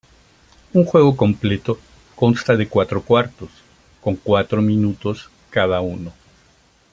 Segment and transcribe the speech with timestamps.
[0.73, 1.77] Un juego completo
[2.15, 3.51] consta de cuatro cuartos,
[4.01, 6.11] con cuatro minutos cada uno.